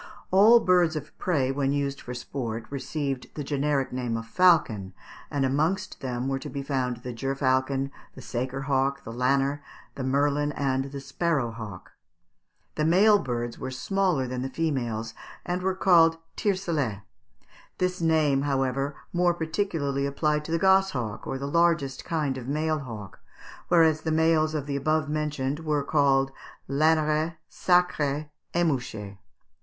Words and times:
All 0.31 0.59
birds 0.59 0.95
of 0.95 1.15
prey, 1.19 1.51
when 1.51 1.73
used 1.73 2.01
for 2.01 2.15
sport, 2.15 2.65
received 2.71 3.31
the 3.35 3.43
generic 3.43 3.93
name 3.93 4.17
of 4.17 4.25
falcon; 4.25 4.95
and 5.29 5.45
amongst 5.45 5.99
them 6.01 6.27
were 6.27 6.39
to 6.39 6.49
be 6.49 6.63
found 6.63 7.03
the 7.03 7.13
gerfalcon, 7.13 7.91
the 8.15 8.21
saker 8.23 8.61
hawk, 8.61 9.03
the 9.03 9.13
lanner, 9.13 9.61
the 9.93 10.03
merlin, 10.03 10.53
and 10.53 10.85
the 10.85 10.99
sparrow 11.01 11.51
hawk. 11.51 11.91
The 12.73 12.83
male 12.83 13.19
birds 13.19 13.59
were 13.59 13.69
smaller 13.69 14.25
than 14.25 14.41
the 14.41 14.49
females, 14.49 15.13
and 15.45 15.61
were 15.61 15.75
called 15.75 16.17
tiercelet 16.35 17.03
this 17.77 18.01
name, 18.01 18.41
however, 18.41 18.95
more 19.13 19.35
particularly 19.35 20.07
applied 20.07 20.43
to 20.45 20.51
the 20.51 20.57
gosshawk 20.57 21.27
or 21.27 21.37
the 21.37 21.45
largest 21.45 22.03
kind 22.03 22.39
of 22.39 22.47
male 22.47 22.79
hawk, 22.79 23.19
whereas 23.67 24.01
the 24.01 24.11
males 24.11 24.55
of 24.55 24.65
the 24.65 24.75
above 24.75 25.07
mentioned 25.07 25.59
were 25.59 25.83
called 25.83 26.31
_laneret, 26.67 27.35
sacret, 27.51 28.31
émouchet. 28.55 29.19